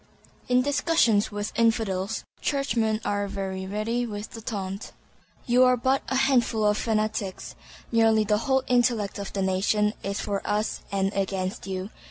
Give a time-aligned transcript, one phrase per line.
[0.49, 4.93] In discussions with "Infidels," Churchmen are very ready with the taunt,
[5.45, 7.53] "You are but a handful of' fanatics.
[7.91, 11.91] Nearly the whole intellect of the nation is for us and against you."